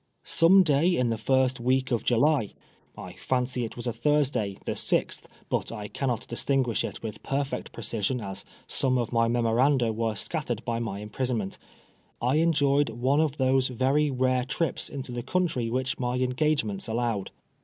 [0.23, 2.55] Some day in the first week of July
[2.97, 8.19] (I fancy it was Thursday, the 6th, but I cannot distinguish it with perfect precision,
[8.19, 11.59] as some of my memoranda were scattered by my imprisoDment)
[12.19, 17.29] I enjoyed one of those very rare trips into the country which my engagements allowed.